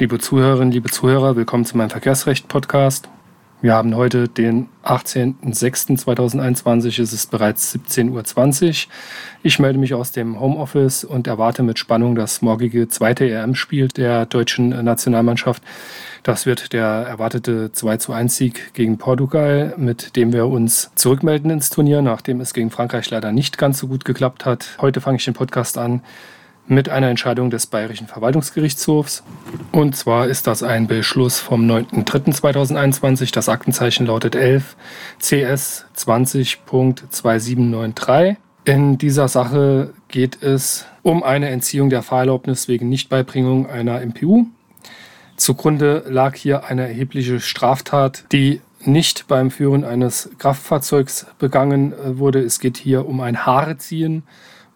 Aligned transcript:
Liebe 0.00 0.20
Zuhörerinnen, 0.20 0.70
liebe 0.70 0.90
Zuhörer, 0.90 1.34
willkommen 1.34 1.64
zu 1.64 1.76
meinem 1.76 1.90
Verkehrsrecht-Podcast. 1.90 3.08
Wir 3.62 3.74
haben 3.74 3.96
heute 3.96 4.28
den 4.28 4.68
18.06.2021, 4.84 7.02
es 7.02 7.12
ist 7.12 7.32
bereits 7.32 7.74
17.20 7.74 8.68
Uhr. 8.68 8.74
Ich 9.42 9.58
melde 9.58 9.80
mich 9.80 9.94
aus 9.94 10.12
dem 10.12 10.38
Homeoffice 10.38 11.02
und 11.02 11.26
erwarte 11.26 11.64
mit 11.64 11.80
Spannung 11.80 12.14
das 12.14 12.42
morgige 12.42 12.86
zweite 12.86 13.28
EM-Spiel 13.28 13.88
der 13.88 14.26
deutschen 14.26 14.68
Nationalmannschaft. 14.68 15.64
Das 16.22 16.46
wird 16.46 16.72
der 16.72 16.84
erwartete 16.84 17.72
2 17.72 17.96
zu 17.96 18.12
1 18.12 18.36
Sieg 18.36 18.72
gegen 18.74 18.98
Portugal, 18.98 19.74
mit 19.78 20.14
dem 20.14 20.32
wir 20.32 20.46
uns 20.46 20.92
zurückmelden 20.94 21.50
ins 21.50 21.70
Turnier, 21.70 22.02
nachdem 22.02 22.40
es 22.40 22.54
gegen 22.54 22.70
Frankreich 22.70 23.10
leider 23.10 23.32
nicht 23.32 23.58
ganz 23.58 23.80
so 23.80 23.88
gut 23.88 24.04
geklappt 24.04 24.46
hat. 24.46 24.76
Heute 24.80 25.00
fange 25.00 25.16
ich 25.16 25.24
den 25.24 25.34
Podcast 25.34 25.76
an 25.76 26.02
mit 26.68 26.88
einer 26.88 27.08
Entscheidung 27.08 27.50
des 27.50 27.66
Bayerischen 27.66 28.06
Verwaltungsgerichtshofs. 28.06 29.24
Und 29.72 29.96
zwar 29.96 30.28
ist 30.28 30.46
das 30.46 30.62
ein 30.62 30.86
Beschluss 30.86 31.40
vom 31.40 31.66
9.3.2021. 31.66 33.32
Das 33.32 33.48
Aktenzeichen 33.48 34.06
lautet 34.06 34.36
11 34.36 34.76
CS 35.18 35.86
20.2793. 35.96 38.36
In 38.64 38.98
dieser 38.98 39.28
Sache 39.28 39.94
geht 40.08 40.42
es 40.42 40.84
um 41.02 41.22
eine 41.22 41.48
Entziehung 41.48 41.88
der 41.90 42.02
Fahrerlaubnis 42.02 42.68
wegen 42.68 42.90
Nichtbeibringung 42.90 43.68
einer 43.68 44.04
MPU. 44.04 44.46
Zugrunde 45.36 46.04
lag 46.08 46.34
hier 46.34 46.66
eine 46.66 46.86
erhebliche 46.86 47.40
Straftat, 47.40 48.24
die 48.32 48.60
nicht 48.84 49.26
beim 49.26 49.50
Führen 49.50 49.84
eines 49.84 50.30
Kraftfahrzeugs 50.38 51.26
begangen 51.38 51.94
wurde. 52.18 52.40
Es 52.40 52.60
geht 52.60 52.76
hier 52.76 53.06
um 53.06 53.20
ein 53.20 53.46
Haareziehen 53.46 54.24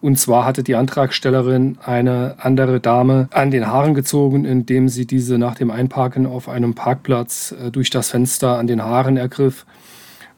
und 0.03 0.19
zwar 0.19 0.43
hatte 0.43 0.63
die 0.63 0.75
Antragstellerin 0.75 1.77
eine 1.81 2.35
andere 2.39 2.81
Dame 2.81 3.29
an 3.31 3.51
den 3.51 3.67
Haaren 3.67 3.93
gezogen, 3.93 4.43
indem 4.43 4.89
sie 4.89 5.07
diese 5.07 5.37
nach 5.37 5.55
dem 5.55 5.71
Einparken 5.71 6.25
auf 6.25 6.49
einem 6.49 6.73
Parkplatz 6.73 7.53
äh, 7.53 7.71
durch 7.71 7.89
das 7.89 8.09
Fenster 8.09 8.57
an 8.57 8.67
den 8.67 8.83
Haaren 8.83 9.15
ergriff 9.15 9.65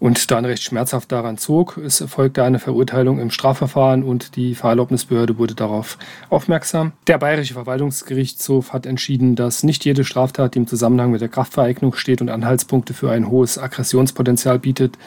und 0.06 0.30
dann 0.30 0.46
recht 0.46 0.62
schmerzhaft 0.62 1.12
daran 1.12 1.40
zog. 1.40 1.78
Es 1.78 2.00
erfolgte 2.00 2.44
eine 2.44 2.60
Verurteilung 2.60 3.18
im 3.18 3.32
Strafverfahren 3.32 4.04
und 4.04 4.36
die 4.36 4.54
Fahrerlaubnisbehörde 4.54 5.40
wurde 5.40 5.56
darauf 5.56 5.98
aufmerksam. 6.30 6.92
Der 7.08 7.18
Bayerische 7.18 7.56
Verwaltungsgerichtshof 7.56 8.72
hat 8.72 8.86
entschieden, 8.86 9.36
dass 9.36 9.64
nicht 9.64 9.84
jede 9.84 10.04
Straftat, 10.04 10.54
die 10.54 10.60
im 10.60 10.68
Zusammenhang 10.68 11.10
mit 11.10 11.22
der 11.22 11.30
Kraftvereignung 11.30 11.96
steht 11.96 12.22
und 12.22 12.30
Anhaltspunkte 12.30 12.94
für 12.94 13.10
ein 13.10 13.32
hohes 13.32 13.58
Aggressionspotenzial 13.58 14.60
bietet, 14.60 15.00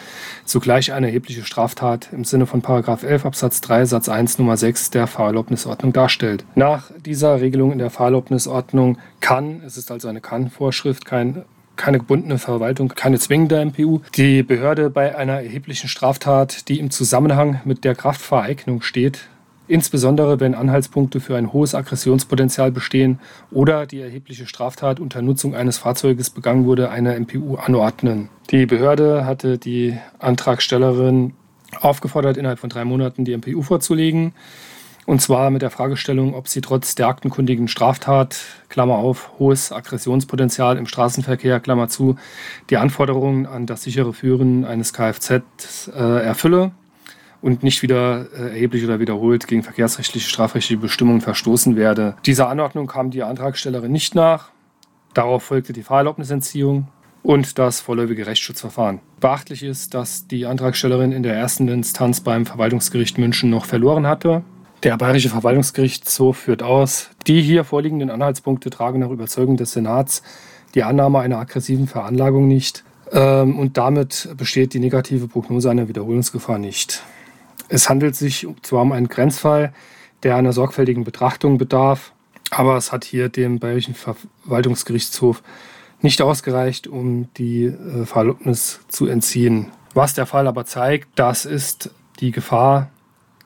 zugleich 0.45 0.93
eine 0.93 1.07
erhebliche 1.07 1.45
Straftat 1.45 2.09
im 2.11 2.25
Sinne 2.25 2.47
von 2.47 2.65
11 2.65 3.25
Absatz 3.25 3.61
3 3.61 3.85
Satz 3.85 4.09
1 4.09 4.39
Nummer 4.39 4.57
6 4.57 4.91
der 4.91 5.07
Fahrerlaubnisordnung 5.07 5.93
darstellt. 5.93 6.45
Nach 6.57 6.91
dieser 7.07 7.41
Regelung 7.41 7.71
in 7.71 7.79
der 7.79 7.91
Fahrerlaubnisordnung 7.91 8.99
kann, 9.21 9.63
es 9.65 9.77
ist 9.77 9.93
also 9.93 10.09
eine 10.09 10.21
Kann-Vorschrift, 10.21 11.05
kein 11.05 11.45
keine 11.79 11.99
gebundene 11.99 12.39
Verwaltung, 12.39 12.89
keine 12.89 13.19
zwingende 13.19 13.65
MPU. 13.65 14.01
Die 14.15 14.43
Behörde 14.43 14.91
bei 14.91 15.17
einer 15.17 15.41
erheblichen 15.41 15.89
Straftat, 15.89 16.69
die 16.69 16.79
im 16.79 16.91
Zusammenhang 16.91 17.63
mit 17.65 17.85
der 17.85 17.95
Kraftvereignung 17.95 18.83
steht, 18.83 19.29
insbesondere 19.69 20.41
wenn 20.41 20.55
Anhaltspunkte 20.55 21.21
für 21.21 21.37
ein 21.37 21.53
hohes 21.53 21.75
Aggressionspotenzial 21.75 22.73
bestehen 22.73 23.21
oder 23.51 23.87
die 23.87 24.01
erhebliche 24.01 24.47
Straftat 24.47 25.01
unter 25.01 25.23
Nutzung 25.23 25.55
eines 25.55 25.79
Fahrzeuges 25.79 26.31
begangen 26.31 26.67
wurde, 26.67 26.91
eine 26.91 27.19
MPU 27.19 27.57
anordnen. 27.57 28.29
Die 28.51 28.67
Behörde 28.67 29.25
hatte 29.25 29.59
die 29.59 29.97
Antragstellerin 30.19 31.35
aufgefordert, 31.81 32.37
innerhalb 32.37 32.59
von 32.59 32.71
drei 32.71 32.85
Monaten 32.85 33.25
die 33.25 33.37
MPU 33.37 33.63
vorzulegen. 33.63 34.33
Und 35.09 35.23
zwar 35.23 35.51
mit 35.51 35.63
der 35.63 35.71
Fragestellung, 35.71 36.35
ob 36.35 36.49
sie 36.49 36.61
trotz 36.61 36.95
der 36.95 37.09
aktenkundigen 37.09 37.67
Straftat, 37.67 38.41
Klammer 38.69 38.97
auf, 38.97 39.31
hohes 39.39 39.73
Aggressionspotenzial 39.73 40.77
im 40.77 40.87
Straßenverkehr, 40.87 41.61
Klammer 41.61 41.89
zu, 41.89 42.17
die 42.69 42.77
Anforderungen 42.77 43.47
an 43.47 43.65
das 43.65 43.85
sichere 43.85 44.13
Führen 44.13 44.67
eines 44.67 44.93
Kfz 44.93 45.91
äh, 45.95 45.99
erfülle 45.99 46.73
und 47.41 47.63
nicht 47.63 47.81
wieder 47.81 48.27
äh, 48.35 48.51
erheblich 48.51 48.85
oder 48.85 49.01
wiederholt 49.01 49.49
gegen 49.49 49.63
verkehrsrechtliche, 49.63 50.29
strafrechtliche 50.29 50.79
Bestimmungen 50.79 51.23
verstoßen 51.23 51.75
werde. 51.75 52.15
Dieser 52.27 52.51
Anordnung 52.51 52.87
kam 52.87 53.11
die 53.11 53.23
Antragstellerin 53.23 53.91
nicht 53.91 54.15
nach. 54.15 54.51
Darauf 55.15 55.43
folgte 55.43 55.73
die 55.73 55.85
Fahrerlaubnisentziehung 55.85 56.89
und 57.23 57.59
das 57.59 57.81
vorläufige 57.81 58.27
Rechtsschutzverfahren. 58.27 59.01
Beachtlich 59.21 59.63
ist, 59.63 59.95
dass 59.95 60.27
die 60.27 60.45
Antragstellerin 60.45 61.13
in 61.13 61.23
der 61.23 61.35
ersten 61.35 61.67
Instanz 61.69 62.21
beim 62.21 62.45
Verwaltungsgericht 62.45 63.17
München 63.17 63.49
noch 63.49 63.65
verloren 63.65 64.07
hatte. 64.07 64.43
Der 64.85 64.97
Bayerische 64.97 65.29
Verwaltungsgerichtshof 65.29 66.37
führt 66.37 66.63
aus, 66.63 67.11
die 67.27 67.43
hier 67.43 67.65
vorliegenden 67.65 68.11
Anhaltspunkte 68.11 68.71
tragen 68.71 69.01
nach 69.01 69.11
Überzeugung 69.11 69.57
des 69.57 69.73
Senats 69.73 70.23
die 70.77 70.85
Annahme 70.85 71.19
einer 71.19 71.39
aggressiven 71.39 71.89
Veranlagung 71.89 72.47
nicht 72.47 72.85
ähm, 73.11 73.59
und 73.59 73.77
damit 73.77 74.29
besteht 74.37 74.75
die 74.75 74.79
negative 74.79 75.27
Prognose 75.27 75.69
einer 75.69 75.89
Wiederholungsgefahr 75.89 76.59
nicht. 76.59 77.03
Es 77.69 77.89
handelt 77.89 78.15
sich 78.15 78.47
zwar 78.63 78.83
um 78.83 78.93
einen 78.93 79.09
Grenzfall, 79.09 79.73
der 80.23 80.37
einer 80.37 80.53
sorgfältigen 80.53 81.03
Betrachtung 81.03 81.59
bedarf, 81.59 82.13
aber 82.51 82.77
es 82.77 82.93
hat 82.93 83.05
hier 83.05 83.29
dem 83.29 83.59
Bayerischen 83.59 83.95
Verwaltungsgerichtshof 83.95 85.43
nicht 86.03 86.23
ausgereicht, 86.23 86.87
um 86.87 87.29
die 87.37 87.65
äh, 87.65 88.07
Verlobnis 88.07 88.79
zu 88.87 89.07
entziehen. 89.07 89.73
Was 89.95 90.15
der 90.15 90.27
Fall 90.27 90.47
aber 90.47 90.67
zeigt, 90.67 91.09
das 91.17 91.47
ist 91.47 91.91
die 92.21 92.31
Gefahr 92.31 92.91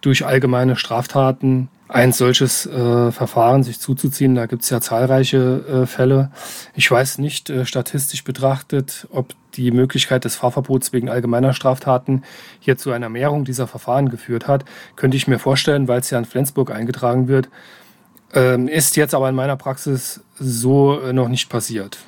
durch 0.03 0.27
allgemeine 0.27 0.77
Straftaten 0.77 1.69
ein 1.89 2.13
solches 2.13 2.67
äh, 2.67 3.13
Verfahren 3.13 3.63
sich 3.63 3.79
zuzuziehen. 3.79 4.35
Da 4.35 4.47
gibt 4.47 4.63
es 4.63 4.71
ja 4.71 4.81
zahlreiche 4.81 5.83
äh, 5.83 5.87
Fälle. 5.87 6.31
Ich 6.75 6.91
weiß 6.91 7.19
nicht 7.19 7.51
äh, 7.51 7.67
statistisch 7.67 8.25
betrachtet, 8.25 9.07
ob 9.11 9.35
die 9.55 9.71
Möglichkeit 9.71 10.25
des 10.25 10.37
Fahrverbots 10.37 10.95
wegen 10.95 11.11
allgemeiner 11.11 11.53
Straftaten 11.53 12.23
hier 12.61 12.79
zu 12.79 12.93
einer 12.93 13.11
Mehrung 13.11 13.45
dieser 13.45 13.67
Verfahren 13.67 14.09
geführt 14.09 14.49
hat. 14.49 14.65
Könnte 14.97 15.19
ich 15.19 15.29
mir 15.29 15.39
vorstellen, 15.39 15.87
weil 15.87 16.01
es 16.01 16.09
ja 16.09 16.19
in 16.19 16.25
Flensburg 16.25 16.71
eingetragen 16.71 17.29
wird. 17.29 17.51
Ähm, 18.33 18.69
ist 18.69 18.97
jetzt 18.97 19.15
aber 19.15 19.29
in 19.29 19.35
meiner 19.35 19.57
Praxis 19.57 20.21
so 20.39 20.99
äh, 20.99 21.13
noch 21.13 21.29
nicht 21.29 21.51
passiert. 21.51 21.99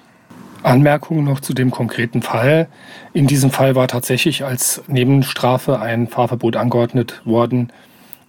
Anmerkung 0.65 1.25
noch 1.25 1.41
zu 1.41 1.55
dem 1.55 1.71
konkreten 1.71 2.21
Fall. 2.23 2.69
In 3.13 3.27
diesem 3.27 3.51
Fall 3.51 3.75
war 3.75 3.89
tatsächlich 3.89 4.45
als 4.45 4.83
Nebenstrafe 4.87 5.81
ein 5.81 6.07
Fahrverbot 6.09 6.57
angeordnet 6.57 7.21
worden. 7.25 7.73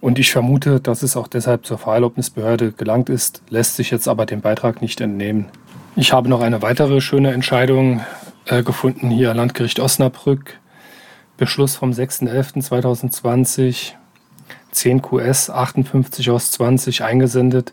Und 0.00 0.18
ich 0.18 0.30
vermute, 0.30 0.80
dass 0.80 1.02
es 1.02 1.16
auch 1.16 1.28
deshalb 1.28 1.64
zur 1.66 1.78
Fahrerlaubnisbehörde 1.78 2.72
gelangt 2.72 3.08
ist, 3.08 3.40
lässt 3.48 3.76
sich 3.76 3.90
jetzt 3.90 4.08
aber 4.08 4.26
dem 4.26 4.42
Beitrag 4.42 4.82
nicht 4.82 5.00
entnehmen. 5.00 5.46
Ich 5.96 6.12
habe 6.12 6.28
noch 6.28 6.42
eine 6.42 6.62
weitere 6.62 7.00
schöne 7.00 7.32
Entscheidung 7.32 8.02
äh, 8.44 8.62
gefunden 8.62 9.10
hier, 9.10 9.34
Landgericht 9.34 9.80
Osnabrück. 9.80 10.60
Beschluss 11.38 11.76
vom 11.76 11.90
6.11.2020, 11.90 13.92
10 14.70 15.02
QS 15.02 15.50
58 15.50 16.30
aus 16.30 16.52
20 16.52 17.02
eingesendet 17.02 17.72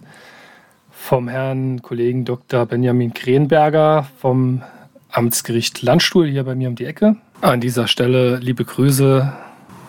vom 1.03 1.27
Herrn 1.27 1.81
Kollegen 1.81 2.23
Dr. 2.23 2.65
Benjamin 2.65 3.13
Krenberger 3.13 4.07
vom 4.19 4.63
Amtsgericht 5.11 5.81
Landstuhl 5.81 6.27
hier 6.27 6.45
bei 6.45 6.55
mir 6.55 6.69
um 6.69 6.75
die 6.75 6.85
Ecke. 6.85 7.17
An 7.41 7.59
dieser 7.59 7.87
Stelle 7.89 8.37
liebe 8.37 8.63
Grüße 8.63 9.33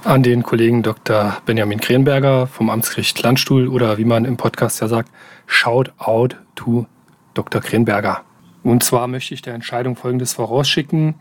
an 0.03 0.25
den 0.25 0.43
Kollegen 0.43 0.83
Dr. 0.83 1.37
Benjamin 1.47 1.79
Krenberger 1.79 2.49
vom 2.49 2.69
Amtsgericht 2.69 3.23
Landstuhl 3.23 3.69
oder 3.69 3.97
wie 3.97 4.05
man 4.05 4.25
im 4.25 4.37
Podcast 4.37 4.81
ja 4.81 4.89
sagt, 4.89 5.09
Shout 5.47 5.85
out 5.99 6.37
to 6.57 6.87
Dr. 7.35 7.61
Krenberger. 7.61 8.23
Und 8.65 8.83
zwar 8.83 9.07
möchte 9.07 9.35
ich 9.35 9.43
der 9.43 9.55
Entscheidung 9.55 9.95
Folgendes 9.95 10.33
vorausschicken. 10.33 11.15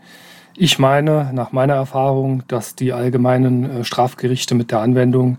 Ich 0.56 0.80
meine, 0.80 1.30
nach 1.32 1.52
meiner 1.52 1.74
Erfahrung, 1.74 2.42
dass 2.48 2.74
die 2.74 2.92
allgemeinen 2.92 3.70
äh, 3.70 3.84
Strafgerichte 3.84 4.56
mit 4.56 4.72
der 4.72 4.80
Anwendung 4.80 5.38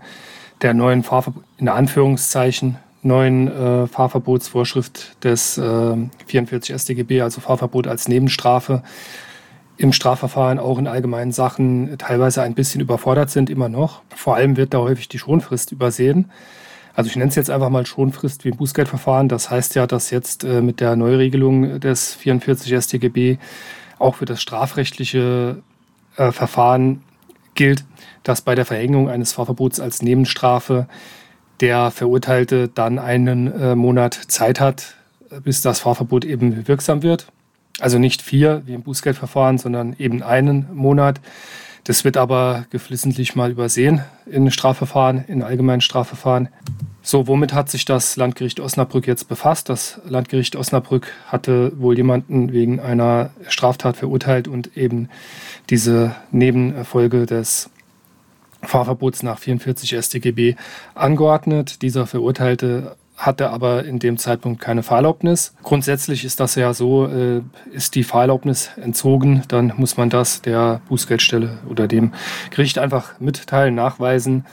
der 0.62 0.72
neuen 0.72 1.02
Fahrver 1.02 1.34
in 1.58 1.68
Anführungszeichen 1.68 2.78
neuen 3.06 3.48
äh, 3.48 3.86
Fahrverbotsvorschrift 3.86 5.24
des 5.24 5.58
äh, 5.58 5.96
44 6.26 6.74
StGB, 6.80 7.22
also 7.22 7.40
Fahrverbot 7.40 7.86
als 7.86 8.08
Nebenstrafe, 8.08 8.82
im 9.78 9.92
Strafverfahren 9.92 10.58
auch 10.58 10.78
in 10.78 10.86
allgemeinen 10.86 11.32
Sachen 11.32 11.98
teilweise 11.98 12.42
ein 12.42 12.54
bisschen 12.54 12.80
überfordert 12.80 13.30
sind, 13.30 13.50
immer 13.50 13.68
noch. 13.68 14.02
Vor 14.14 14.36
allem 14.36 14.56
wird 14.56 14.74
da 14.74 14.78
häufig 14.78 15.08
die 15.08 15.18
Schonfrist 15.18 15.72
übersehen. 15.72 16.30
Also 16.94 17.10
ich 17.10 17.16
nenne 17.16 17.28
es 17.28 17.34
jetzt 17.34 17.50
einfach 17.50 17.68
mal 17.68 17.84
Schonfrist 17.84 18.44
wie 18.44 18.48
im 18.48 18.56
Bußgeldverfahren. 18.56 19.28
Das 19.28 19.50
heißt 19.50 19.74
ja, 19.74 19.86
dass 19.86 20.10
jetzt 20.10 20.44
äh, 20.44 20.62
mit 20.62 20.80
der 20.80 20.96
Neuregelung 20.96 21.78
des 21.78 22.14
44 22.14 22.74
StGB 22.82 23.36
auch 23.98 24.16
für 24.16 24.24
das 24.24 24.40
strafrechtliche 24.40 25.62
äh, 26.16 26.32
Verfahren 26.32 27.02
gilt, 27.54 27.84
dass 28.22 28.40
bei 28.40 28.54
der 28.54 28.64
Verhängung 28.64 29.10
eines 29.10 29.32
Fahrverbots 29.32 29.78
als 29.78 30.00
Nebenstrafe 30.00 30.86
der 31.60 31.90
Verurteilte 31.90 32.68
dann 32.68 32.98
einen 32.98 33.52
äh, 33.52 33.74
Monat 33.74 34.14
Zeit 34.14 34.60
hat, 34.60 34.94
bis 35.42 35.60
das 35.60 35.80
Fahrverbot 35.80 36.24
eben 36.24 36.68
wirksam 36.68 37.02
wird. 37.02 37.26
Also 37.80 37.98
nicht 37.98 38.22
vier 38.22 38.62
wie 38.66 38.74
im 38.74 38.82
Bußgeldverfahren, 38.82 39.58
sondern 39.58 39.94
eben 39.98 40.22
einen 40.22 40.68
Monat. 40.74 41.20
Das 41.84 42.04
wird 42.04 42.16
aber 42.16 42.66
geflissentlich 42.70 43.36
mal 43.36 43.50
übersehen 43.50 44.02
in 44.26 44.50
Strafverfahren, 44.50 45.24
in 45.28 45.42
allgemeinen 45.42 45.80
Strafverfahren. 45.80 46.48
So, 47.00 47.28
womit 47.28 47.52
hat 47.52 47.70
sich 47.70 47.84
das 47.84 48.16
Landgericht 48.16 48.58
Osnabrück 48.58 49.06
jetzt 49.06 49.28
befasst? 49.28 49.68
Das 49.68 50.00
Landgericht 50.04 50.56
Osnabrück 50.56 51.12
hatte 51.28 51.70
wohl 51.80 51.96
jemanden 51.96 52.52
wegen 52.52 52.80
einer 52.80 53.30
Straftat 53.46 53.96
verurteilt 53.96 54.48
und 54.48 54.76
eben 54.76 55.08
diese 55.70 56.16
Nebenerfolge 56.32 57.24
des 57.26 57.70
Fahrverbots 58.66 59.22
nach 59.22 59.38
44 59.38 59.96
StGB 60.02 60.56
angeordnet. 60.94 61.82
Dieser 61.82 62.06
Verurteilte 62.06 62.96
hatte 63.16 63.50
aber 63.50 63.84
in 63.84 63.98
dem 63.98 64.18
Zeitpunkt 64.18 64.60
keine 64.60 64.82
Fahrerlaubnis. 64.82 65.54
Grundsätzlich 65.62 66.24
ist 66.24 66.38
das 66.38 66.54
ja 66.54 66.74
so, 66.74 67.06
äh, 67.06 67.40
ist 67.72 67.94
die 67.94 68.04
Fahrerlaubnis 68.04 68.70
entzogen, 68.76 69.42
dann 69.48 69.72
muss 69.76 69.96
man 69.96 70.10
das 70.10 70.42
der 70.42 70.82
Bußgeldstelle 70.88 71.58
oder 71.68 71.88
dem 71.88 72.12
Gericht 72.50 72.78
einfach 72.78 73.18
mitteilen, 73.18 73.74
nachweisen 73.74 74.44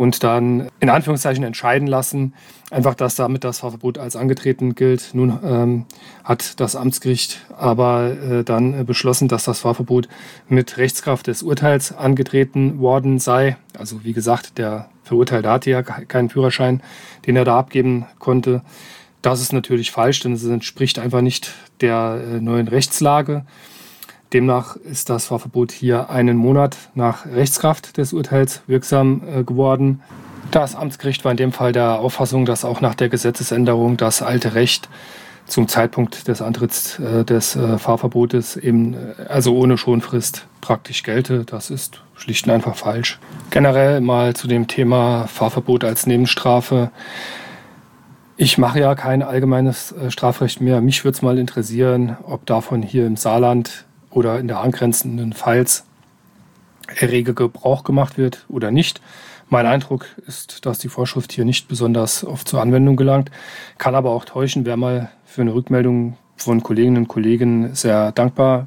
und 0.00 0.24
dann 0.24 0.70
in 0.80 0.88
Anführungszeichen 0.88 1.44
entscheiden 1.44 1.86
lassen, 1.86 2.32
einfach, 2.70 2.94
dass 2.94 3.16
damit 3.16 3.44
das 3.44 3.58
Fahrverbot 3.58 3.98
als 3.98 4.16
angetreten 4.16 4.74
gilt. 4.74 5.10
Nun 5.12 5.38
ähm, 5.44 5.84
hat 6.24 6.58
das 6.58 6.74
Amtsgericht 6.74 7.44
aber 7.54 8.12
äh, 8.12 8.42
dann 8.42 8.86
beschlossen, 8.86 9.28
dass 9.28 9.44
das 9.44 9.60
Fahrverbot 9.60 10.08
mit 10.48 10.78
Rechtskraft 10.78 11.26
des 11.26 11.42
Urteils 11.42 11.92
angetreten 11.94 12.78
worden 12.78 13.18
sei. 13.18 13.58
Also 13.76 14.02
wie 14.02 14.14
gesagt, 14.14 14.56
der 14.56 14.88
Verurteilte 15.04 15.50
hatte 15.50 15.68
ja 15.68 15.82
keinen 15.82 16.30
Führerschein, 16.30 16.82
den 17.26 17.36
er 17.36 17.44
da 17.44 17.58
abgeben 17.58 18.06
konnte. 18.18 18.62
Das 19.20 19.42
ist 19.42 19.52
natürlich 19.52 19.90
falsch, 19.90 20.20
denn 20.20 20.32
es 20.32 20.42
entspricht 20.46 20.98
einfach 20.98 21.20
nicht 21.20 21.52
der 21.82 22.22
äh, 22.24 22.40
neuen 22.40 22.68
Rechtslage. 22.68 23.44
Demnach 24.32 24.76
ist 24.76 25.10
das 25.10 25.26
Fahrverbot 25.26 25.72
hier 25.72 26.08
einen 26.08 26.36
Monat 26.36 26.76
nach 26.94 27.26
Rechtskraft 27.26 27.96
des 27.96 28.12
Urteils 28.12 28.62
wirksam 28.68 29.22
äh, 29.26 29.42
geworden. 29.42 30.02
Das 30.52 30.76
Amtsgericht 30.76 31.24
war 31.24 31.32
in 31.32 31.36
dem 31.36 31.52
Fall 31.52 31.72
der 31.72 31.98
Auffassung, 31.98 32.44
dass 32.44 32.64
auch 32.64 32.80
nach 32.80 32.94
der 32.94 33.08
Gesetzesänderung 33.08 33.96
das 33.96 34.22
alte 34.22 34.54
Recht 34.54 34.88
zum 35.46 35.66
Zeitpunkt 35.66 36.28
des 36.28 36.42
Antritts 36.42 37.00
äh, 37.00 37.24
des 37.24 37.56
äh, 37.56 37.76
Fahrverbotes 37.78 38.56
eben 38.56 38.96
also 39.28 39.56
ohne 39.56 39.76
Schonfrist 39.76 40.46
praktisch 40.60 41.02
gelte. 41.02 41.44
Das 41.44 41.70
ist 41.70 42.02
schlicht 42.14 42.46
und 42.46 42.52
einfach 42.52 42.76
falsch. 42.76 43.18
Generell 43.50 44.00
mal 44.00 44.34
zu 44.34 44.46
dem 44.46 44.68
Thema 44.68 45.26
Fahrverbot 45.26 45.82
als 45.82 46.06
Nebenstrafe. 46.06 46.92
Ich 48.36 48.58
mache 48.58 48.78
ja 48.78 48.94
kein 48.94 49.22
allgemeines 49.22 49.94
Strafrecht 50.08 50.60
mehr. 50.60 50.80
Mich 50.80 51.04
würde 51.04 51.16
es 51.16 51.22
mal 51.22 51.36
interessieren, 51.36 52.16
ob 52.22 52.46
davon 52.46 52.80
hier 52.80 53.06
im 53.06 53.16
Saarland 53.16 53.84
oder 54.10 54.38
in 54.38 54.48
der 54.48 54.60
angrenzenden 54.60 55.32
Pfalz 55.32 55.84
rege 57.00 57.34
Gebrauch 57.34 57.84
gemacht 57.84 58.18
wird 58.18 58.44
oder 58.48 58.70
nicht. 58.70 59.00
Mein 59.48 59.66
Eindruck 59.66 60.06
ist, 60.26 60.66
dass 60.66 60.78
die 60.78 60.88
Vorschrift 60.88 61.32
hier 61.32 61.44
nicht 61.44 61.68
besonders 61.68 62.24
oft 62.24 62.48
zur 62.48 62.60
Anwendung 62.60 62.96
gelangt, 62.96 63.30
kann 63.78 63.94
aber 63.94 64.10
auch 64.10 64.24
täuschen. 64.24 64.64
Wäre 64.64 64.76
mal 64.76 65.10
für 65.24 65.42
eine 65.42 65.54
Rückmeldung 65.54 66.16
von 66.36 66.62
Kolleginnen 66.62 66.98
und 66.98 67.08
Kollegen 67.08 67.74
sehr 67.74 68.12
dankbar, 68.12 68.66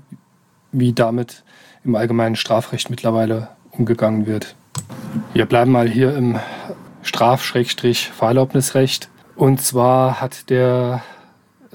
wie 0.72 0.94
damit 0.94 1.44
im 1.84 1.96
allgemeinen 1.96 2.36
Strafrecht 2.36 2.90
mittlerweile 2.90 3.50
umgegangen 3.72 4.26
wird. 4.26 4.56
Wir 5.34 5.46
bleiben 5.46 5.72
mal 5.72 5.88
hier 5.88 6.16
im 6.16 6.40
Straf-Fahrerlaubnisrecht. 7.02 9.10
Und 9.36 9.62
zwar 9.62 10.22
hat 10.22 10.50
der 10.50 11.02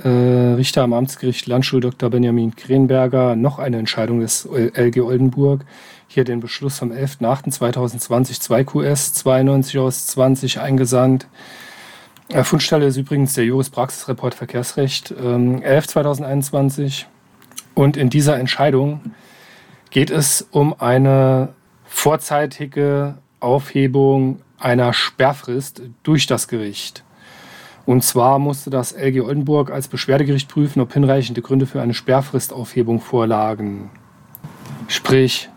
äh, 0.04 0.54
Richter 0.54 0.82
am 0.82 0.92
Amtsgericht 0.92 1.46
Landstuhl 1.46 1.80
Dr. 1.80 2.10
Benjamin 2.10 2.54
Krenberger 2.54 3.36
noch 3.36 3.58
eine 3.58 3.78
Entscheidung 3.78 4.20
des 4.20 4.46
LG 4.46 5.00
Oldenburg. 5.00 5.64
Hier 6.06 6.24
den 6.24 6.40
Beschluss 6.40 6.78
vom 6.78 6.90
11.08.2020 6.90 8.40
2 8.40 8.64
QS 8.64 9.14
92 9.14 9.78
aus 9.78 10.06
20 10.06 10.60
eingesandt. 10.60 11.26
Äh, 12.28 12.44
Fundstelle 12.44 12.86
ist 12.86 12.96
übrigens 12.96 13.34
der 13.34 13.44
Juris 13.44 13.70
Praxisreport 13.70 14.34
Verkehrsrecht 14.34 15.14
ähm, 15.22 15.62
11 15.62 15.86
2021. 15.88 17.06
Und 17.74 17.96
in 17.96 18.10
dieser 18.10 18.38
Entscheidung 18.38 19.00
geht 19.90 20.10
es 20.10 20.46
um 20.50 20.78
eine 20.80 21.50
vorzeitige 21.84 23.18
Aufhebung 23.40 24.40
einer 24.58 24.92
Sperrfrist 24.92 25.82
durch 26.02 26.26
das 26.26 26.48
Gericht. 26.48 27.04
Und 27.88 28.04
zwar 28.04 28.38
musste 28.38 28.68
das 28.68 28.92
LG 28.92 29.22
Oldenburg 29.22 29.70
als 29.70 29.88
Beschwerdegericht 29.88 30.46
prüfen, 30.50 30.82
ob 30.82 30.92
hinreichende 30.92 31.40
Gründe 31.40 31.64
für 31.64 31.80
eine 31.80 31.94
Sperrfristaufhebung 31.94 33.00
vorlagen. 33.00 33.88
Sprich, 34.88 35.48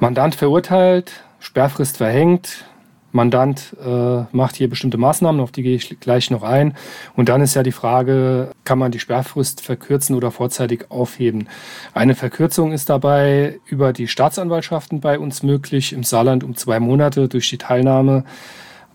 Mandant 0.00 0.34
verurteilt, 0.34 1.22
Sperrfrist 1.38 1.98
verhängt, 1.98 2.64
Mandant 3.12 3.76
äh, 3.80 4.24
macht 4.32 4.56
hier 4.56 4.68
bestimmte 4.68 4.98
Maßnahmen, 4.98 5.40
auf 5.40 5.52
die 5.52 5.62
gehe 5.62 5.76
ich 5.76 6.00
gleich 6.00 6.32
noch 6.32 6.42
ein. 6.42 6.74
Und 7.14 7.28
dann 7.28 7.42
ist 7.42 7.54
ja 7.54 7.62
die 7.62 7.70
Frage, 7.70 8.50
kann 8.64 8.80
man 8.80 8.90
die 8.90 8.98
Sperrfrist 8.98 9.60
verkürzen 9.60 10.16
oder 10.16 10.32
vorzeitig 10.32 10.90
aufheben? 10.90 11.46
Eine 11.94 12.16
Verkürzung 12.16 12.72
ist 12.72 12.90
dabei 12.90 13.60
über 13.66 13.92
die 13.92 14.08
Staatsanwaltschaften 14.08 14.98
bei 14.98 15.16
uns 15.16 15.44
möglich, 15.44 15.92
im 15.92 16.02
Saarland 16.02 16.42
um 16.42 16.56
zwei 16.56 16.80
Monate 16.80 17.28
durch 17.28 17.48
die 17.48 17.58
Teilnahme 17.58 18.24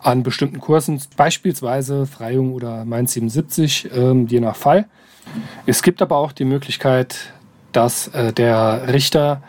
an 0.04 0.22
bestimmten 0.22 0.60
Kursen, 0.60 1.02
beispielsweise 1.16 2.06
Freiung 2.06 2.54
oder 2.54 2.86
Mainz 2.86 3.14
77, 3.14 3.90
ähm, 3.96 4.28
je 4.28 4.40
nach 4.40 4.56
Fall. 4.56 4.86
Es 5.66 5.82
gibt 5.82 6.02
aber 6.02 6.18
auch 6.18 6.34
die 6.34 6.46
Möglichkeit, 6.46 7.34
dass 7.72 8.10
äh, 8.10 8.34
der 8.34 8.90
Richter, 8.92 9.42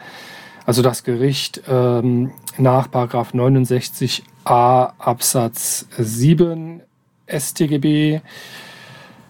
also 0.65 0.81
das 0.83 1.03
Gericht, 1.05 1.63
ähm, 1.69 2.31
nach 2.57 2.89
69a 2.89 4.23
Absatz 4.99 5.87
7 5.99 6.81
StGB 7.27 8.21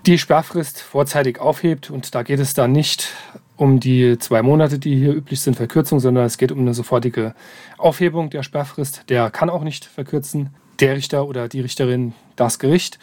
die 0.07 0.19
Sperrfrist 0.19 0.83
vorzeitig 0.83 1.41
aufhebt. 1.41 1.91
Und 1.91 2.15
da 2.15 2.23
geht 2.23 2.41
es 2.41 2.53
dann 2.53 2.73
nicht 2.73 3.09
um 3.57 3.81
die 3.81 4.19
zwei 4.19 4.43
Monate, 4.43 4.79
die 4.79 4.97
hier 4.97 5.15
üblich 5.15 5.41
sind, 5.41 5.57
Verkürzung, 5.57 6.01
sondern 6.01 6.27
es 6.27 6.37
geht 6.37 6.53
um 6.53 6.59
eine 6.59 6.75
sofortige 6.75 7.35
Aufhebung 7.79 8.29
der 8.29 8.43
Sperrfrist. 8.43 9.05
Der 9.09 9.31
kann 9.31 9.49
auch 9.49 9.63
nicht 9.63 9.87
verkürzen 9.87 10.51
der 10.81 10.97
Richter 10.97 11.27
oder 11.27 11.49
die 11.49 11.61
Richterin 11.61 12.15
das 12.37 12.59
Gericht. 12.59 12.99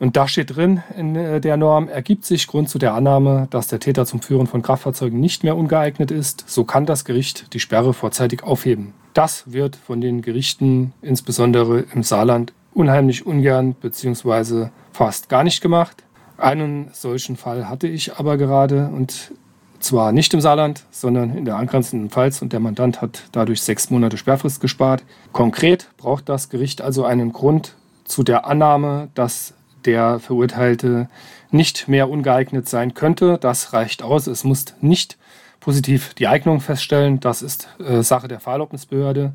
Und 0.00 0.16
da 0.16 0.26
steht 0.26 0.56
drin 0.56 0.82
in 0.96 1.14
äh, 1.14 1.40
der 1.40 1.58
Norm, 1.58 1.88
ergibt 1.88 2.24
sich 2.24 2.46
Grund 2.46 2.70
zu 2.70 2.78
der 2.78 2.94
Annahme, 2.94 3.48
dass 3.50 3.66
der 3.66 3.80
Täter 3.80 4.06
zum 4.06 4.22
Führen 4.22 4.46
von 4.46 4.62
Kraftfahrzeugen 4.62 5.20
nicht 5.20 5.44
mehr 5.44 5.56
ungeeignet 5.56 6.10
ist, 6.10 6.44
so 6.46 6.64
kann 6.64 6.86
das 6.86 7.04
Gericht 7.04 7.52
die 7.52 7.60
Sperre 7.60 7.92
vorzeitig 7.92 8.42
aufheben. 8.42 8.94
Das 9.12 9.52
wird 9.52 9.76
von 9.76 10.00
den 10.00 10.22
Gerichten, 10.22 10.94
insbesondere 11.02 11.84
im 11.94 12.02
Saarland, 12.02 12.54
unheimlich 12.72 13.26
ungern 13.26 13.74
bzw. 13.74 14.68
fast 14.92 15.28
gar 15.28 15.44
nicht 15.44 15.60
gemacht. 15.60 16.02
Einen 16.38 16.88
solchen 16.94 17.36
Fall 17.36 17.68
hatte 17.68 17.86
ich 17.86 18.16
aber 18.16 18.38
gerade 18.38 18.88
und 18.88 19.32
zwar 19.80 20.12
nicht 20.12 20.32
im 20.34 20.40
Saarland, 20.40 20.84
sondern 20.90 21.36
in 21.36 21.44
der 21.44 21.56
angrenzenden 21.56 22.10
Pfalz 22.10 22.42
und 22.42 22.52
der 22.52 22.60
Mandant 22.60 23.00
hat 23.00 23.24
dadurch 23.32 23.62
sechs 23.62 23.90
Monate 23.90 24.16
Sperrfrist 24.16 24.60
gespart. 24.60 25.02
Konkret 25.32 25.88
braucht 25.96 26.28
das 26.28 26.48
Gericht 26.50 26.82
also 26.82 27.04
einen 27.04 27.32
Grund 27.32 27.74
zu 28.04 28.22
der 28.22 28.46
Annahme, 28.46 29.08
dass 29.14 29.54
der 29.84 30.18
Verurteilte 30.18 31.08
nicht 31.50 31.88
mehr 31.88 32.08
ungeeignet 32.08 32.68
sein 32.68 32.94
könnte. 32.94 33.38
Das 33.40 33.72
reicht 33.72 34.02
aus. 34.02 34.26
Es 34.26 34.44
muss 34.44 34.66
nicht 34.80 35.16
positiv 35.58 36.14
die 36.14 36.26
Eignung 36.26 36.60
feststellen. 36.60 37.20
Das 37.20 37.42
ist 37.42 37.68
äh, 37.78 38.02
Sache 38.02 38.28
der 38.28 38.40
Fahrerlaubnisbehörde. 38.40 39.32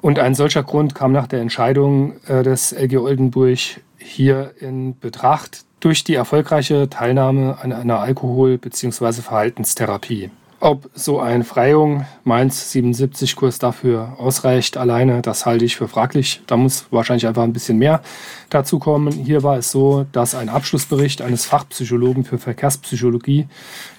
Und 0.00 0.18
ein 0.18 0.34
solcher 0.34 0.62
Grund 0.62 0.94
kam 0.94 1.12
nach 1.12 1.26
der 1.26 1.40
Entscheidung 1.40 2.22
äh, 2.26 2.42
des 2.42 2.72
LG 2.72 2.98
Oldenburg 2.98 3.58
hier 3.96 4.52
in 4.60 4.98
Betracht 4.98 5.64
durch 5.84 6.02
die 6.02 6.14
erfolgreiche 6.14 6.88
Teilnahme 6.88 7.58
an 7.60 7.72
einer 7.72 8.00
Alkohol- 8.00 8.56
bzw. 8.56 9.20
Verhaltenstherapie. 9.20 10.30
Ob 10.64 10.88
so 10.94 11.20
ein 11.20 11.44
Freiung 11.44 12.06
Mainz 12.24 12.70
77 12.72 13.36
Kurs 13.36 13.58
dafür 13.58 14.14
ausreicht 14.16 14.78
alleine, 14.78 15.20
das 15.20 15.44
halte 15.44 15.66
ich 15.66 15.76
für 15.76 15.88
fraglich. 15.88 16.40
Da 16.46 16.56
muss 16.56 16.86
wahrscheinlich 16.90 17.26
einfach 17.26 17.42
ein 17.42 17.52
bisschen 17.52 17.76
mehr 17.76 18.00
dazu 18.48 18.78
kommen. 18.78 19.12
Hier 19.12 19.42
war 19.42 19.58
es 19.58 19.70
so, 19.70 20.06
dass 20.12 20.34
ein 20.34 20.48
Abschlussbericht 20.48 21.20
eines 21.20 21.44
Fachpsychologen 21.44 22.24
für 22.24 22.38
Verkehrspsychologie 22.38 23.46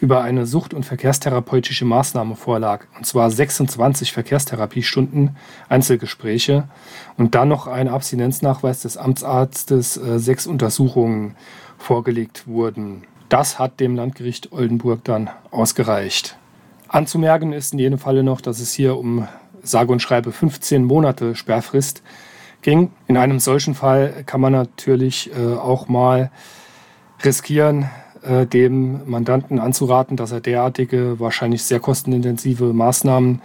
über 0.02 0.24
eine 0.24 0.48
Sucht- 0.48 0.74
und 0.74 0.88
verkehrstherapeutische 0.88 1.86
Maßnahme 1.86 2.36
vorlag. 2.36 2.86
Und 2.98 3.06
zwar 3.06 3.30
26 3.30 4.12
Verkehrstherapiestunden 4.12 5.36
Einzelgespräche 5.70 6.68
und 7.16 7.36
dann 7.36 7.48
noch 7.48 7.68
ein 7.68 7.88
Abstinenznachweis 7.88 8.82
des 8.82 8.98
Amtsarztes, 8.98 9.98
äh, 9.98 10.18
sechs 10.18 10.48
Untersuchungen 10.48 11.36
vorgelegt 11.78 12.48
wurden. 12.48 13.04
Das 13.30 13.60
hat 13.60 13.80
dem 13.80 13.96
Landgericht 13.96 14.52
Oldenburg 14.52 15.04
dann 15.04 15.30
ausgereicht. 15.52 16.40
Anzumerken 16.88 17.54
ist 17.54 17.74
in 17.74 17.80
jedem 17.80 18.00
Falle 18.00 18.24
noch, 18.24 18.42
dass 18.42 18.60
es 18.60 18.74
hier 18.74 18.98
um 18.98 19.28
sage 19.64 19.92
und 19.92 20.02
schreibe 20.02 20.32
15 20.32 20.84
Monate 20.84 21.36
Sperrfrist 21.36 22.04
ging. 22.62 22.92
In 23.08 23.18
einem 23.18 23.40
solchen 23.40 23.76
Fall 23.76 24.24
kann 24.26 24.42
man 24.42 24.54
natürlich 24.54 25.32
äh, 25.36 25.56
auch 25.56 25.88
mal 25.88 26.32
riskieren, 27.24 27.90
äh, 28.22 28.46
dem 28.46 29.10
Mandanten 29.10 29.60
anzuraten, 29.60 30.18
dass 30.18 30.32
er 30.32 30.42
derartige, 30.42 31.20
wahrscheinlich 31.20 31.64
sehr 31.64 31.80
kostenintensive 31.80 32.74
Maßnahmen 32.74 33.42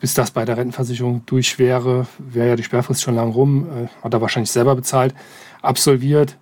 bis 0.00 0.14
das 0.14 0.30
bei 0.30 0.44
der 0.44 0.56
Rentenversicherung 0.56 1.22
durch 1.26 1.58
wäre, 1.58 2.06
wäre 2.18 2.48
ja 2.48 2.56
die 2.56 2.62
Sperrfrist 2.62 3.02
schon 3.02 3.14
lang 3.14 3.30
rum, 3.30 3.66
äh, 3.66 4.04
hat 4.04 4.14
er 4.14 4.20
wahrscheinlich 4.20 4.50
selber 4.50 4.74
bezahlt, 4.74 5.14
absolviert. 5.62 6.36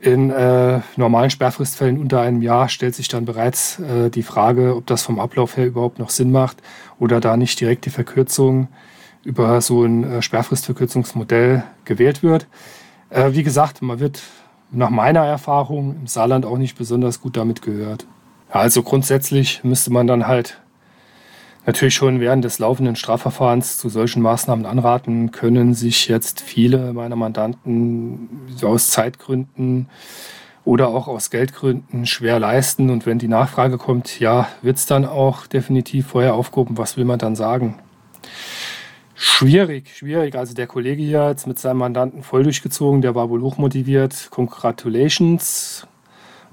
In 0.00 0.30
äh, 0.30 0.80
normalen 0.96 1.30
Sperrfristfällen 1.30 1.98
unter 1.98 2.20
einem 2.20 2.40
Jahr 2.40 2.68
stellt 2.68 2.94
sich 2.94 3.08
dann 3.08 3.24
bereits 3.24 3.80
äh, 3.80 4.10
die 4.10 4.22
Frage, 4.22 4.76
ob 4.76 4.86
das 4.86 5.02
vom 5.02 5.18
Ablauf 5.18 5.56
her 5.56 5.66
überhaupt 5.66 5.98
noch 5.98 6.10
Sinn 6.10 6.30
macht 6.30 6.58
oder 7.00 7.20
da 7.20 7.36
nicht 7.36 7.60
direkt 7.60 7.84
die 7.84 7.90
Verkürzung 7.90 8.68
über 9.24 9.60
so 9.60 9.82
ein 9.82 10.04
äh, 10.04 10.22
Sperrfristverkürzungsmodell 10.22 11.64
gewählt 11.84 12.22
wird. 12.22 12.46
Äh, 13.10 13.32
wie 13.32 13.42
gesagt, 13.42 13.82
man 13.82 13.98
wird 13.98 14.22
nach 14.70 14.90
meiner 14.90 15.24
Erfahrung 15.24 15.96
im 16.00 16.06
Saarland 16.06 16.46
auch 16.46 16.58
nicht 16.58 16.78
besonders 16.78 17.20
gut 17.20 17.36
damit 17.36 17.62
gehört. 17.62 18.06
Ja, 18.54 18.60
also 18.60 18.84
grundsätzlich 18.84 19.64
müsste 19.64 19.92
man 19.92 20.06
dann 20.06 20.28
halt 20.28 20.60
natürlich 21.68 21.94
schon 21.94 22.18
während 22.18 22.44
des 22.46 22.58
laufenden 22.58 22.96
Strafverfahrens 22.96 23.76
zu 23.76 23.90
solchen 23.90 24.22
Maßnahmen 24.22 24.64
anraten, 24.64 25.32
können 25.32 25.74
sich 25.74 26.08
jetzt 26.08 26.40
viele 26.40 26.94
meiner 26.94 27.14
Mandanten 27.14 28.30
aus 28.62 28.88
Zeitgründen 28.88 29.86
oder 30.64 30.88
auch 30.88 31.08
aus 31.08 31.28
Geldgründen 31.28 32.06
schwer 32.06 32.40
leisten. 32.40 32.88
Und 32.88 33.04
wenn 33.04 33.18
die 33.18 33.28
Nachfrage 33.28 33.76
kommt, 33.76 34.18
ja, 34.18 34.48
wird 34.62 34.78
es 34.78 34.86
dann 34.86 35.04
auch 35.04 35.46
definitiv 35.46 36.06
vorher 36.06 36.34
aufgehoben. 36.34 36.78
Was 36.78 36.96
will 36.96 37.04
man 37.04 37.18
dann 37.18 37.36
sagen? 37.36 37.78
Schwierig, 39.14 39.94
schwierig. 39.94 40.36
Also 40.36 40.54
der 40.54 40.68
Kollege 40.68 41.02
hier 41.02 41.22
hat 41.22 41.46
mit 41.46 41.58
seinem 41.58 41.78
Mandanten 41.78 42.22
voll 42.22 42.44
durchgezogen, 42.44 43.02
der 43.02 43.14
war 43.14 43.28
wohl 43.28 43.42
hochmotiviert. 43.42 44.28
Congratulations. 44.30 45.86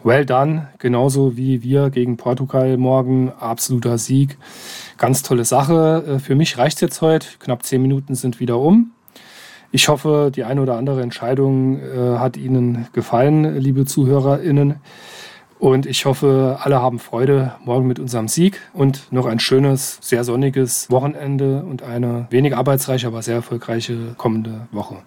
Well 0.04 0.24
done, 0.24 0.68
genauso 0.78 1.36
wie 1.36 1.64
wir 1.64 1.90
gegen 1.90 2.16
Portugal 2.16 2.78
morgen. 2.78 3.32
Absoluter 3.40 3.98
Sieg. 3.98 4.38
Ganz 4.98 5.24
tolle 5.24 5.46
Sache. 5.46 6.04
Äh, 6.08 6.20
für 6.20 6.36
mich 6.36 6.58
reicht 6.58 6.78
es 6.78 6.82
jetzt 6.82 7.02
heute. 7.02 7.28
Knapp 7.40 7.64
zehn 7.64 7.82
Minuten 7.82 8.16
sind 8.16 8.40
wieder 8.40 8.60
um. 8.60 8.92
Ich 9.72 9.90
hoffe, 9.90 10.32
die 10.34 10.46
eine 10.46 10.62
oder 10.62 10.78
andere 10.78 11.02
Entscheidung 11.02 11.80
äh, 11.80 12.18
hat 12.18 12.38
Ihnen 12.38 12.88
gefallen, 12.94 13.60
liebe 13.60 13.86
ZuhörerInnen. 13.86 14.76
Und 15.60 15.86
ich 15.86 16.06
hoffe, 16.06 16.60
alle 16.62 16.82
haben 16.82 17.00
Freude 17.00 17.56
morgen 17.64 17.88
mit 17.88 18.00
unserem 18.00 18.28
Sieg 18.28 18.62
und 18.74 19.12
noch 19.12 19.26
ein 19.26 19.40
schönes, 19.40 19.98
sehr 20.02 20.24
sonniges 20.24 20.90
Wochenende 20.92 21.64
und 21.64 21.82
eine 21.82 22.28
wenig 22.30 22.56
arbeitsreiche, 22.56 23.08
aber 23.08 23.22
sehr 23.22 23.36
erfolgreiche 23.36 24.16
kommende 24.18 24.68
Woche. 24.72 24.98